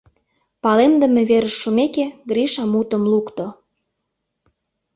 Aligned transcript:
Палемдыме 0.63 1.21
верыш 1.29 1.55
шумеке, 1.61 2.05
Гриша 2.29 2.63
мутым 2.73 3.03
лукто. 3.11 3.47